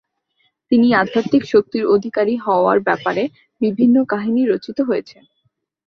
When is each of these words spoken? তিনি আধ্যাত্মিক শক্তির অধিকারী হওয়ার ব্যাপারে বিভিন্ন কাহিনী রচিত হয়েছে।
তিনি 0.71 0.87
আধ্যাত্মিক 0.93 1.43
শক্তির 1.45 1.83
অধিকারী 1.95 2.35
হওয়ার 2.37 2.77
ব্যাপারে 2.79 3.23
বিভিন্ন 3.61 3.95
কাহিনী 4.11 4.41
রচিত 4.45 4.77
হয়েছে। 4.89 5.17